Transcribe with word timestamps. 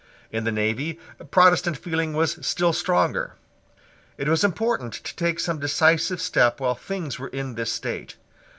In 0.31 0.45
the 0.45 0.51
navy 0.51 0.99
Protestant 1.29 1.77
feeling 1.77 2.13
was 2.13 2.43
still 2.43 2.73
stronger. 2.73 3.35
It 4.17 4.27
was 4.27 4.43
important 4.43 4.93
to 4.93 5.15
take 5.15 5.39
some 5.39 5.59
decisive 5.59 6.19
step 6.19 6.59
while 6.59 6.73
things 6.73 7.19
were 7.19 7.27
in 7.27 7.53
this 7.53 7.71
state. 7.71 8.15